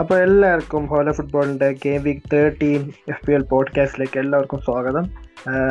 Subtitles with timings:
[0.00, 5.04] അപ്പോൾ എല്ലാവർക്കും ഹോല ഫുട്ബോളിന്റെ game week thirteen F P L പോഡ്കാസ്റ്റിലേക്ക് എല്ലാവർക്കും സ്വാഗതം.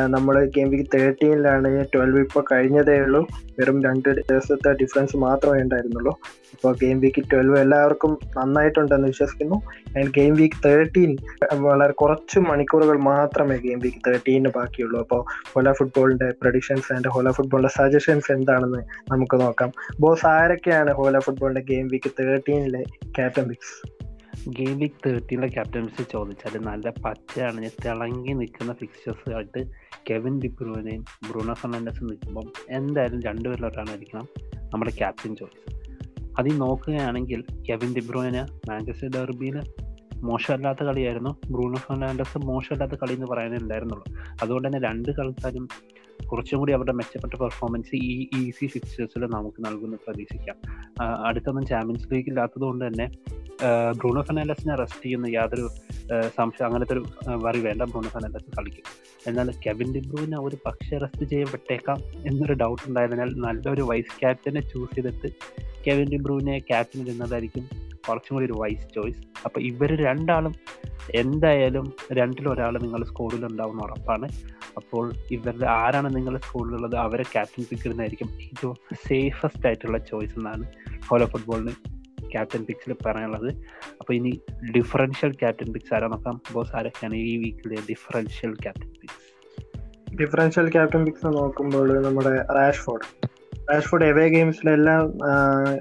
[0.06, 3.26] നമ്മൾ ഗെയിം വീക്ക് തേർട്ടീനിലാണ് ട്വൽവ് ഇപ്പോൾ കഴിഞ്ഞതേ ഉള്ളൂ.
[3.58, 6.12] വെറും രണ്ട് ദിവസത്തെ ഡിഫറൻസ് മാത്രമേ ഉണ്ടായിരുന്നുള്ളൂ.
[6.54, 9.54] അപ്പോൾ ഗെയിം വീക്ക് ട്വൽവ് എല്ലാവർക്കും നന്നായിട്ടുണ്ടെന്ന് വിശ്വസിക്കുന്നു.
[9.98, 11.16] ആൻഡ് ഗെയിം വീക്ക് തേർട്ടീൻ
[11.52, 15.00] വളരെ കുറച്ച് മണിക്കൂറുകൾ മാത്രമേ ഗെയിം വീക്ക് തേർട്ടീന് ബാക്കിയുള്ളൂ.
[15.00, 15.24] അപ്പോൾ
[15.54, 18.78] ഹോല ഫുട്ബോളിന്റെ പ്രഡിക്ഷൻസ് ആൻഡ് ഹോല ഫുട്ബോളിന്റെ സജഷൻസ് എന്താണെന്ന്
[19.12, 19.72] നമുക്ക് നോക്കാം.
[20.00, 22.82] ബോസ് ആരൊക്കെയാണ് ഹോല ഫുട്ബോളിന്റെ ഗെയിം വീക്ക് തേർട്ടീനിലെ
[23.18, 23.99] ക്യാപ്റ്റൻ പിക്സ്
[24.48, 27.70] ഗെയിം വീക്ക് തേർട്ടീനിലെ ക്യാപ്റ്റൻസി ചോദിച്ചാൽ നല്ല പച്ചയാണ്.
[27.84, 29.70] തിളങ്ങി നിൽക്കുന്ന ഫിക്സേഴ്സ് ആയിട്ട്
[30.10, 34.28] കെവിൻ ഡിബ്രൂനെയും ബ്രൂണോ ഫെർണാണ്ടസും നിൽക്കുമ്പം എന്തായാലും രണ്ടുപേരിലോട്ടാണായിരിക്കണം
[34.64, 35.80] നമ്മുടെ ക്യാപ്റ്റൻ ചോയ്സ്.
[36.38, 39.60] അതിൽ നോക്കുകയാണെങ്കിൽ കെവിൻ ഡിബ്രോയിന് മാഞ്ചസ്റ്റർ ഡെർബിയിൽ
[40.16, 41.30] മോശമല്ലാത്ത കളിയായിരുന്നു.
[41.50, 44.04] ബ്രൂണോ ഫെർണാണ്ടസ് മോശമല്ലാത്ത കളി എന്ന് പറയാനേ ഉണ്ടായിരുന്നുള്ളൂ.
[44.42, 45.68] അതുകൊണ്ട് തന്നെ രണ്ട് കളിക്കാരും
[46.32, 50.56] കുറച്ചും കൂടി അവരുടെ മെച്ചപ്പെട്ട പെർഫോമൻസ് ഈ ഈസി ഫിക്സേഴ്സിൽ നമുക്ക് നൽകുമെന്ന് പ്രതീക്ഷിക്കാം.
[51.26, 53.10] അടുത്തൊന്നും ചാമ്പ്യൻസ് ലീഗ് ഇല്ലാത്തത് തന്നെ
[53.98, 55.66] ബ്രൂണോ ഫെർണാണ്ടസിനെ റെസ്റ്റ് ചെയ്യുന്ന യാതൊരു
[56.36, 57.02] സംശയം അങ്ങനത്തെ ഒരു
[57.44, 58.84] വറി വേണ്ട ബ്രൂണോ ഫെർണാണ്ടസ് കളിക്കും.
[59.28, 65.30] എന്നാൽ കെവിൻ ഡിബ്രൂവിനെ ഒരു പക്ഷേ റെസ്റ്റ് ചെയ്യപ്പെട്ടേക്കാം എന്നൊരു ഡൗട്ട് ഉണ്ടായതിനാൽ നല്ലൊരു വൈസ് ക്യാപ്റ്റനെ ചൂസ് ചെയ്തിട്ട്
[65.86, 67.68] കെവിൻ ഡിബ്രൂവിനെ ക്യാപ്റ്റൻ ഇടുന്നതായിരിക്കും
[68.08, 70.54] കുറച്ചും കൂടി ഒരു വൈസ് ചോയ്സ് അപ്പോൾ ഇവർ രണ്ടാളും
[71.14, 74.26] എന്തായാലും രണ്ടിലൊരാൾ നിങ്ങൾ സ്കോഡിൽ ഉണ്ടാവുന്ന ഉറപ്പാണ്.
[74.76, 78.76] അപ്പോൾ ഇവരുടെ ആരാണ് നിങ്ങളുടെ സ്കൂളിലുള്ളത് അവരെ ക്യാപ്റ്റൻ പിക്ക് ഇടുന്നതായിരിക്കും ഏറ്റവും
[79.08, 80.66] സേഫസ്റ്റ് ആയിട്ടുള്ള ചോയ്സ് എന്നാണ്
[81.14, 81.74] ഓരോ ഫുട്ബോളിന്
[82.32, 83.50] ക്യാപ്റ്റൻ പിക്സിൽ പറയാനുള്ളത്.
[84.00, 84.32] അപ്പോൾ ഇനി
[84.76, 86.36] ഡിഫറൻഷ്യൽ ക്യാപ്റ്റൻ പിക്സ് ആരാ നോക്കാം?
[86.52, 89.18] ബോസ് ആരൊക്കെയാണ് ഈ വീക്കിലെ differential captain picks
[90.20, 93.06] differential captain picks നോക്കുമ്പോൾ നമ്മുടെ റാഷ്ഫോർഡ്
[93.70, 95.02] റാഷ്ഫോർഡ് എവേ ഗെയിംസിലെല്ലാം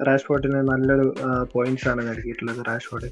[0.08, 1.08] റാഷ്ഫോർഡിന് നല്ലൊരു
[1.54, 3.10] പോയിന്റ്സ് ആണ് നൽകിയിട്ടുള്ളത് റാഷ്ഫോർഡ്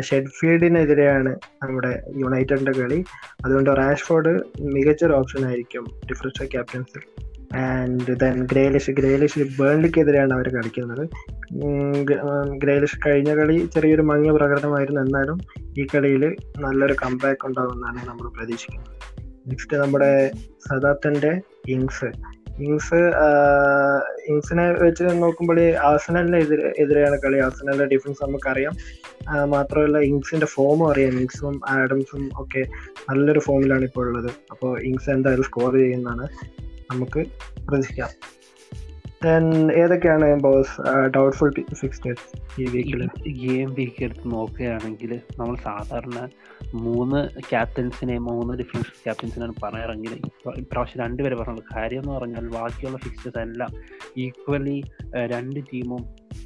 [0.00, 2.98] ഷെഡ്ഫീൽഡിനെതിരെയാണ് നമ്മുടെ യുണൈറ്റഡിന്റെ കളി.
[3.44, 4.32] അതുകൊണ്ട് റാഷ്ഫോർഡ്
[4.74, 7.04] മികച്ചൊരു ഓപ്ഷൻ ആയിരിക്കും ഡിഫറൻഷ്യൽ ക്യാപ്റ്റൻസിൽ
[7.56, 11.08] ആൻഡ് ദെൻ ഗ്രേലിഷ് ഗ്രേലിഷ് ബേൺലിക്കെതിരെയാണ് അവർ കളിക്കുന്നത്.
[12.62, 15.00] ഗ്രേലിഷ് കഴിഞ്ഞ കളി ചെറിയൊരു മങ്ങിയ പ്രകടനമായിരുന്നു.
[15.00, 15.38] എന്നാലും
[15.78, 18.96] ഈ കളിയിൽ നല്ലൊരു കംബാക്ക് ഉണ്ടാകുമെന്നാണ് നമ്മൾ പ്രതീക്ഷിക്കുന്നത്.
[19.48, 20.30] നെക്സ്റ്റ് നമ്മുടെ
[20.70, 22.10] സദാത്തന്റെ ഇങ്സ്
[22.60, 23.00] ഇങ്സ്
[24.28, 27.38] ഇങ്സിനെ വെച്ച് നോക്കുമ്പോൾ ആസനലിന് എതിരെ എതിരെയാണ് കളി.
[27.38, 28.72] ആസനലിന്റെ ഡിഫൻസ് നമുക്കറിയാം.
[29.50, 31.20] മാത്രമല്ല ഇങ്സിന്റെ ഫോമും അറിയാം.
[31.20, 32.64] ഇങ്സും ആഡംസും ഒക്കെ
[33.10, 36.26] നല്ലൊരു ഫോമിലാണ് ഇപ്പോൾ ഉള്ളത് അപ്പോൾ ഇങ്സ് എന്തായാലും സ്കോർ ചെയ്യുന്നതാണ്.
[36.92, 37.22] നമുക്ക്
[37.68, 38.12] പ്രതീക്ഷിക്കാം.
[39.80, 40.74] ഏതൊക്കെയാണ് ബോസ്
[41.14, 42.26] ഡൗട്ട്ഫുൾ ഫിക്സ്റ്റേഴ്സ്
[42.60, 43.02] ഈ വീക്കിൽ
[43.40, 46.20] ഗെയിം വീക്ക് എടുത്ത് നോക്കുകയാണെങ്കിൽ നമ്മൾ സാധാരണ
[46.74, 50.14] മൂന്ന് ക്യാപ്റ്റൻസിനെ മൂന്ന് ഡിഫറൻഷ്യൽ ക്യാപ്റ്റൻസിനാണ് പറയാറെങ്കിൽ
[50.62, 53.70] ഇപ്രാവശ്യം രണ്ടുപേരെ പറഞ്ഞത് കാര്യം എന്ന് പറഞ്ഞാൽ ബാക്കിയുള്ള ഫിക്സ്റ്റേഴ്സ് എല്ലാം
[54.16, 54.78] ഈക്വലി
[55.34, 56.02] രണ്ട് ടീമും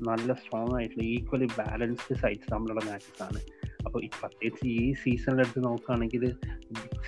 [0.09, 3.41] നല്ല സ്ട്രോങ് ആയിട്ടുള്ള ഈക്വലി ബാലൻസ്ഡ് സൈഡ്സ് തമ്മിലുള്ള മാച്ചസ് ആണ്.
[3.87, 6.22] അപ്പോൾ പ്രത്യേകിച്ച് ഈ സീസണിലെടുത്ത് നോക്കുകയാണെങ്കിൽ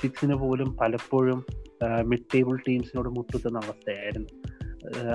[0.00, 1.40] സിക്സിന് പോലും പലപ്പോഴും
[1.82, 4.28] മിഡ് ടേബിൾ ടീംസിനോട് മുട്ടുത്തുന്ന അവസ്ഥയായിരുന്നു.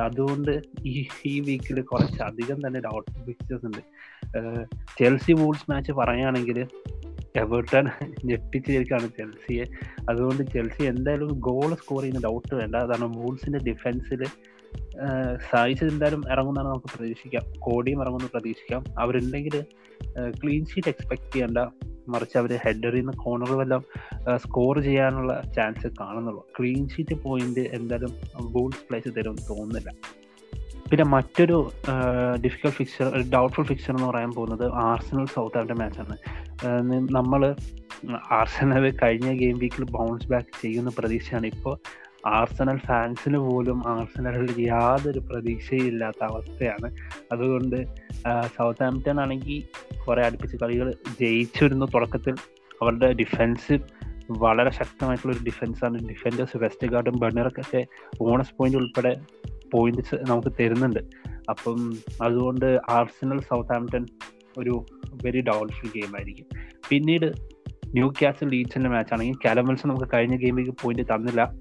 [0.03, 3.81] അതുകൊണ്ട് ഈ ഈ വീക്കിൽ കുറച്ചധികം തന്നെ ഡൗട്ട് പിക്ചേഴ്സ് ഉണ്ട്.
[4.99, 6.67] ചെൽസി വൂൾസ് മാച്ച് പറയുകയാണെങ്കിൽ
[7.35, 7.85] എവേർട്ടൺ
[8.25, 9.66] ഞെട്ടിച്ചിരിക്കുകയാണ് ചെൽസിയെ
[10.09, 12.75] അതുകൊണ്ട് ചെൽസി എന്തായാലും ഗോൾ സ്കോർ ചെയ്യുന്ന ഡൗട്ട് വേണ്ട.
[12.75, 14.23] അതാണ് വൂൾസിന്റെ ഡിഫൻസിൽ
[15.51, 17.45] സായിച്ച് എന്തായാലും ഇറങ്ങുന്നതാണ് നമുക്ക് പ്രതീക്ഷിക്കാം.
[17.59, 18.83] കോടിയും ഇറങ്ങുമെന്ന് പ്രതീക്ഷിക്കാം.
[18.99, 19.63] അവരുണ്ടെങ്കിൽ
[20.29, 21.57] ക്ലീൻ ഷീറ്റ് എക്സ്പെക്ട് ചെയ്യേണ്ട.
[22.07, 23.84] മറിച്ച് അവർ ഹെഡറിൽ നിന്ന് കോർണർ വല്ലതും
[24.44, 26.44] സ്കോർ ചെയ്യാനുള്ള ചാൻസ് കാണുന്നുള്ളൂ.
[26.57, 28.13] ക്ലീൻ ഷീറ്റ് പോയിന്റ് എന്തായാലും
[28.56, 29.91] ബോൾസ് പ്ലേസ് തരും തോന്നുന്നില്ല.
[30.91, 31.57] പിന്നെ മറ്റൊരു
[32.44, 36.16] ഡിഫിക്കൽട്ട് ഫിക്സർ ഡൗട്ട്ഫുൾ ഫിക്സർ എന്ന് പറയാൻ പോകുന്നത് ആർസനൽ സൗത്ത് ആഫ്റ്റർ മാച്ചാണ്
[37.17, 37.56] നമ്മൾ
[38.40, 41.45] ആർസനൽ കഴിഞ്ഞ ഗെയിം വീക്കിൽ ബൗൺസ് ബാക്ക് ചെയ്യുന്ന പ്രതീക്ഷയാണ്.
[41.45, 41.75] ഇപ്പോൾ
[42.40, 46.90] ആർസനൽ ഫാൻസിന് പോലും ആർസനലിൽ യാതൊരു പ്രതീക്ഷയില്ലാത്ത അവസ്ഥയാണ്.
[47.31, 47.78] അതുകൊണ്ട്
[48.57, 49.61] സൗത്ത് ആംപ്റ്റൺ ആണെങ്കിൽ
[50.07, 52.35] കുറേ അടുപ്പിച്ച് കളികൾ ജയിച്ചിരുന്നു തുടക്കത്തിൽ.
[52.81, 53.79] അവരുടെ ഡിഫൻസ്
[54.29, 57.88] വളരെ ശക്തമായിട്ടുള്ള ഒരു ഡിഫൻസാണ് ഡിഫൻഡേഴ്സ് വെസ്റ്റ് ഗാർഡും ബണ്ണറൊക്കെ
[58.19, 59.16] ബോണസ് പോയിന്റ് ഉൾപ്പെടെ
[59.73, 61.00] പോയിന്റ്സ് നമുക്ക് തരുന്നുണ്ട്.
[61.50, 64.06] അപ്പം അതുകൊണ്ട് ആർസണൽ സൗത്ത് ആംപ്റ്റൺ
[64.57, 64.85] ഒരു
[65.25, 66.45] വെരി ഡൗൺഫുൾ ഗെയിം ആയിരിക്കും.
[66.90, 67.34] പിന്നീട്
[67.88, 71.53] ന്യൂ ക്യാസൽ ലീഡ്സിന്റെ മാച്ച് ആണെങ്കിൽ നമുക്ക് കഴിഞ്ഞ ഗെയിമിലേക്ക് പോയിന്റ് തന്നില്ല.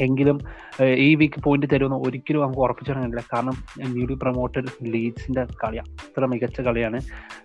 [0.00, 0.40] എങ്കിലും
[0.80, 3.52] ഈ വീക്ക് പോയിന്റ് തരുമെന്ന് ഒരിക്കലും നമുക്ക് ഉറപ്പിച്ചു പറയാനില്ല കാരണം
[3.86, 7.00] ന്യൂലി പ്രൊമോട്ടഡ് ലീഡ്സിന്റെ കളി അത്ര മികച്ച കളിയാണ്.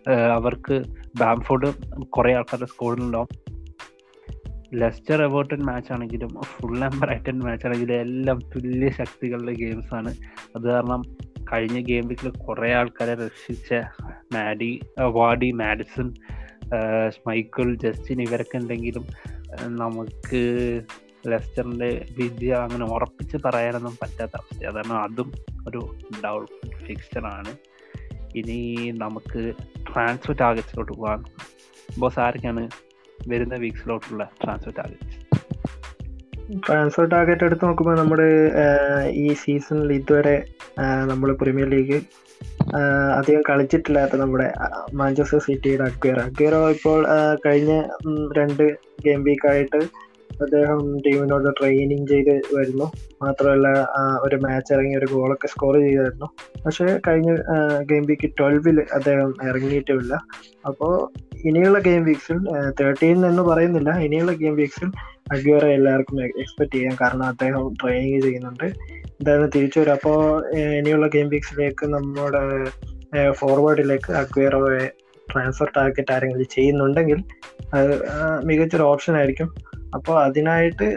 [0.09, 0.83] അവർക്ക്
[1.19, 3.27] ബാംഫോർഡ് കുറെ ആൾക്കാരുടെ സ്കോറിലുണ്ടാവും
[4.73, 10.15] ലെസ്റ്റർ എവേർട്ടൺ മാച്ച് ആണെങ്കിലും ഫുൾ ബ്രൈറ്റൺ മാച്ച് ആണെങ്കിലും എല്ലാം തുല്യ ശക്തികളുടെ ഗെയിംസ് ആണ്.
[10.55, 11.01] അത് കാരണം
[11.53, 13.73] കഴിഞ്ഞ ഗെയിം വീക്കിൽ കുറെ ആൾക്കാരെ രക്ഷിച്ച
[14.33, 16.13] Maddy Vardy Maddison
[17.27, 19.05] Michael Justin ഇവരൊക്കെ ഉണ്ടെങ്കിലും
[19.67, 20.41] നമുക്ക്
[21.25, 25.31] ലെസ്റ്ററിന്റെ വിജയം അങ്ങനെ ഉറപ്പിച്ച് പറയാനൊന്നും പറ്റാത്ത അവസ്ഥ അതാണ് അതും
[25.67, 25.81] ഒരു
[26.25, 27.53] ഡൗട്ട് ഫിക്സ്ഡ് ആണ്.
[28.35, 29.53] ഇനി നമുക്ക്
[29.93, 31.25] ട്രാൻസ്ഫർ ടാർഗറ്റ്സിലോട്ട് പോകാം.
[31.99, 32.67] ബോസ് ആരൊക്കെയാണ്
[33.27, 35.27] വരുന്ന വീക്സിലോട്ടുള്ള ട്രാൻസ്ഫർ ടാർഗറ്റ്സ്
[36.67, 38.27] ട്രാൻസ്ഫർ ടാർഗറ്റ് എടുത്ത് നോക്കുമ്പോൾ നമ്മുടെ
[39.09, 40.45] ഈ സീസണിൽ ഇതുവരെ
[41.05, 42.01] നമ്മൾ പ്രീമിയർ ലീഗ്
[43.17, 44.53] അധികം കളിച്ചിട്ടില്ലാത്ത നമ്മുടെ
[44.93, 47.05] മാഞ്ചസ്റ്റർ സിറ്റിയുടെ അക്വേറ അക്വേറ ഇപ്പോൾ
[47.45, 47.83] കഴിഞ്ഞ
[48.37, 48.63] രണ്ട്
[49.03, 50.06] ഗെയിം വീക്കായിട്ട്
[50.41, 52.87] അദ്ദേഹം ടീമിനോട് ട്രെയിനിങ് ചെയ്ത് വരുന്നു.
[53.23, 53.67] മാത്രമല്ല
[54.25, 56.27] ഒരു മാച്ച് ഇറങ്ങി ഒരു ഗോളൊക്കെ സ്കോർ ചെയ്തായിരുന്നു.
[56.65, 57.31] പക്ഷേ കഴിഞ്ഞ
[57.91, 60.13] ഗെയിം വീക്ക് ട്വൽവിൽ അദ്ദേഹം ഇറങ്ങിയിട്ടുമില്ല
[60.65, 60.93] അപ്പോൾ
[61.45, 62.37] ഇനിയുള്ള ഗെയിം വീക്സിൽ
[62.79, 63.91] തേർട്ടീൻ എന്ന് പറയുന്നില്ല.
[63.97, 64.91] ഇനിയുള്ള ഗെയിം വീക്സിൽ
[65.31, 66.97] അഗ്വേറ എല്ലാവർക്കും എക്സ്പെക്ട് ചെയ്യാം.
[67.01, 68.67] കാരണം അദ്ദേഹം ട്രെയിനിങ് ചെയ്യുന്നുണ്ട്.
[69.19, 69.91] എന്തായാലും തിരിച്ചു വരും.
[69.91, 70.19] അപ്പോൾ
[70.79, 72.43] ഇനിയുള്ള ഗെയിം വീക്സിലേക്ക് നമ്മുടെ
[73.31, 74.85] ഫോർവേഡിലേക്ക് അഗ്വേറോയെ
[75.31, 77.19] ട്രാൻസ്ഫർ ടാർഗറ്റ് ആരെങ്കിലും ചെയ്യുന്നുണ്ടെങ്കിൽ
[77.77, 77.91] അത്
[78.47, 79.49] മികച്ചൊരു ഓപ്ഷൻ ആയിരിക്കും.
[79.93, 80.87] അപ്പോൾ അതിനായിട്ട്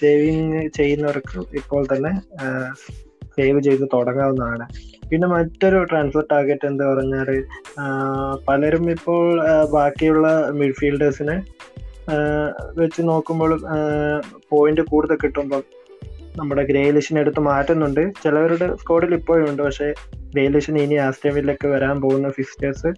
[0.00, 2.12] സേവിങ് ചെയ്യുന്നവർക്ക് ഇപ്പോൾ തന്നെ
[3.36, 4.66] സേവ് ചെയ്ത് തുടങ്ങാവുന്നതാണ്.
[5.10, 7.28] പിന്നെ മറ്റൊരു ട്രാൻസ്ഫർ ടാർഗറ്റ് എന്ന് പറഞ്ഞാൽ
[8.48, 9.24] പലരും ഇപ്പോൾ
[9.72, 11.42] ബാക്കിയുള്ള മിഡ്ഫീൽഡേഴ്സിനെ
[12.74, 13.52] വെച്ച് നോക്കുമ്പോൾ
[14.48, 15.62] പോയിന്റ് കൂടുതൽ കിട്ടുമ്പോൾ
[16.36, 18.12] നമ്മുടെ ഗ്രേലിഷിനെ എടുത്ത് മാറ്റുന്നുണ്ട്.
[18.22, 19.62] ചിലവരുടെ സ്കോഡിൽ ഇപ്പോഴും ഉണ്ട്.
[19.62, 22.90] പക്ഷേ ഗ്രേലിഷിന് ഇനി ആസ്റ്റേമിലൊക്കെ വരാൻ പോകുന്ന ഫിക്സ്റ്റേഴ്സ്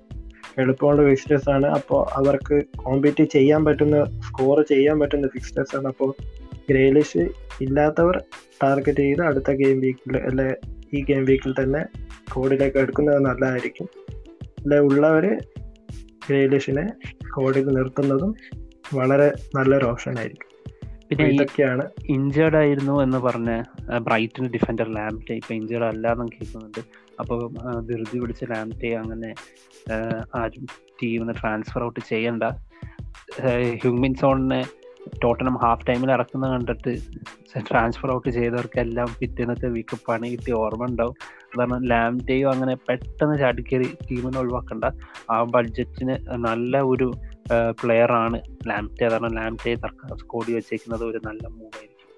[0.59, 1.67] എളുപ്പമുള്ള ഫിക്സ്റ്റേഴ്സ് ആണ്.
[1.67, 5.87] അപ്പോൾ അവർക്ക് കോമ്പീറ്റ് ചെയ്യാൻ പറ്റുന്ന സ്കോർ ചെയ്യാൻ പറ്റുന്ന ഫിക്സ്റ്റേഴ്സ് ആണ്.
[5.87, 6.15] അപ്പോൾ
[6.71, 7.29] ഗ്രേലിഷ്
[7.61, 8.23] ഇല്ലാത്തവർ
[8.63, 10.57] ടാർഗറ്റ് ചെയ്ത് അടുത്ത ഗെയിം വീക്കിൽ അല്ലെ
[10.95, 11.83] ഈ ഗെയിം വീക്കിൽ തന്നെ
[12.29, 13.89] സ്കോഡിലേക്ക് എടുക്കുന്നത് നല്ലതായിരിക്കും.
[14.45, 15.27] അല്ലെ ഉള്ളവർ
[16.29, 18.35] ഗ്രേലിഷിനെ സ്കോഡിൽ നിർത്തുന്നതും
[18.95, 20.49] വളരെ നല്ലൊരു ഓപ്ഷൻ ആയിരിക്കും.
[21.09, 21.85] പിന്നെ ഇതൊക്കെയാണ്.
[22.09, 23.63] ഇഞ്ചേർഡ് ആയിരുന്നു എന്ന് പറഞ്ഞ
[23.99, 26.81] ബ്രൈറ്റൺ ഡിഫൻഡർ ലാബിലെ ഇപ്പൊ ഇഞ്ചേർഡ് അല്ലാന്നും കേൾക്കുന്നുണ്ട്.
[27.21, 27.39] അപ്പോൾ
[27.89, 29.31] ധൃതി പിടിച്ച് ലാംറ്റെ അങ്ങനെ
[30.41, 30.67] ആരും
[31.01, 32.45] ടീമിന് ട്രാൻസ്ഫർ ഔട്ട് ചെയ്യണ്ട.
[33.83, 34.61] ഹ്യൂമിൻ സോണിനെ
[35.23, 36.93] ടോട്ടനം ഹാഫ് ടൈമിൽ ഇറക്കുന്ന കണ്ടിട്ട്
[37.69, 41.15] ട്രാൻസ്ഫർ ഔട്ട് ചെയ്തവർക്കെല്ലാം പിറ്റേന്നത്തെ വീക്ക് പണി കിട്ടി ഓർമ്മ ഉണ്ടാവും.
[41.55, 44.85] കാരണം ലാംറ്റെയോ അങ്ങനെ പെട്ടെന്ന് ചാടിക്കേറി ടീമിനെ ഒഴിവാക്കണ്ട.
[45.31, 46.17] ആ ബഡ്ജറ്റിന്
[46.47, 47.09] നല്ല ഒരു
[47.83, 48.39] പ്ലെയർ ആണ്
[48.71, 52.11] ലാംറ്റെ കാരണം ലാംറ്റെ സർക്കാർ സ്കോഡി വെച്ചേക്കുന്നത് ഒരു നല്ല മൂവ് ആയിരിക്കും.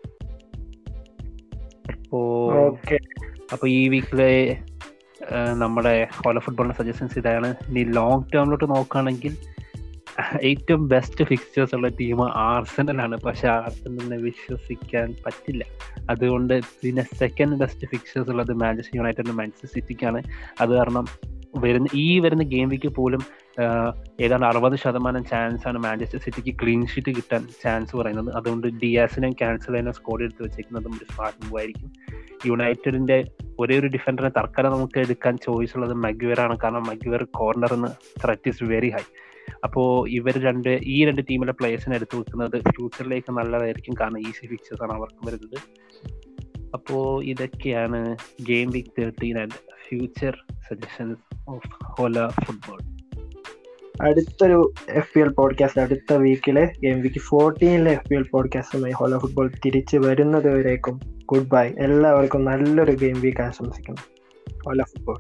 [1.93, 2.21] അപ്പോ
[2.67, 2.99] ഓക്കെ
[3.55, 4.33] അപ്പൊ ഈ വീക്കിലെ
[5.57, 7.55] നമ്മുടെ ഹോള ഫുട്ബോളിന്റെ സജഷൻസ് ഇതാണ്.
[7.69, 9.37] ഇനി ലോങ് ടേമിലോട്ട് നോക്കുകയാണെങ്കിൽ
[10.43, 15.65] ഏറ്റവും ബെസ്റ്റ് ഫിക്സ്റ്റേഴ്സ് ഉള്ള ടീം ആർസനലാണ് പക്ഷെ ആർസനലിനെ വിശ്വസിക്കാൻ പറ്റില്ല.
[16.11, 20.23] അതുകൊണ്ട് പിന്നെ സെക്കൻഡ് ബെസ്റ്റ് ഫിക്സ്റ്റേഴ്സ് ഉള്ളത് മാഞ്ചസ്റ്റർ യുണൈറ്റഡിനും മാഞ്ചസ്റ്റർ സിറ്റിക്കാണ്
[20.61, 21.07] അത് കാരണം
[21.57, 23.23] വരുന്ന ഈ വരുന്ന ഗെയിം വീക്ക് പോലും
[24.21, 28.35] ഏതാണ്ട് അറുപത് ശതമാനം ചാൻസ് ആണ് മാഞ്ചസ്റ്റർ സിറ്റിക്ക് ക്ലീൻ ഷീറ്റ് കിട്ടാൻ ചാൻസ് പറയുന്നത്.
[28.37, 31.93] അതുകൊണ്ട് ഡിയാസിനെയും ക്യാൻസൽ ചെയ്യുന്ന സ്കോഡ് എടുത്ത് വെച്ചേക്കുന്നതും ഒരു സ്മാർട്ട് മൂവ് ആയിരിക്കും.
[32.47, 33.25] യുണൈറ്റഡിന്റെ
[33.59, 36.59] ഒരേ ഒരു ഡിഫൻഡറിനെ തർക്കര നമുക്ക് എടുക്കാൻ ചോയ്സ് ഉള്ളത് മഗ്യുവർ ആണ്.
[36.59, 37.87] കാരണം മഗ്യുവർ കോർണറിന്
[38.25, 39.05] ത്രറ്റ് ഇസ് വെരി ഹൈ
[39.65, 43.95] അപ്പോൾ ഇവർ രണ്ട് ഈ രണ്ട് ടീമിലെ പ്ലേയേഴ്സിനെ എടുത്തു വെക്കുന്നത് ഫ്യൂച്ചറിലേക്ക് നല്ലതായിരിക്കും.
[44.01, 45.59] കാരണം ഈസി ഫിക്ചേഴ്സ് ആണ് അവർക്ക് വരുന്നത്.
[46.75, 49.59] അപ്പോൾ ഇതൊക്കെയാണ് game week thirteen and
[49.89, 50.37] future
[50.69, 53.00] suggestions of Hola football
[54.03, 59.19] അടുത്തൊരു എഫ് പി എൽ പോഡ്കാസ്റ്റ് അടുത്ത വീക്കിലെ എം വിക്ക് ഫോർട്ടീനിലെ എഫ് പി എൽ പോഡ്കാസ്റ്റുമായി ഹോലോ
[59.19, 61.01] ഫുട്ബോൾ തിരിച്ചു വരുന്നത് വരേക്കും.
[61.27, 64.01] ഗുഡ് ബൈ എല്ലാവർക്കും നല്ലൊരു ഗെയിം വീക്ക് ആശംസിക്കുന്നു.
[64.67, 65.17] ഹോല ഫുട്ബോൾ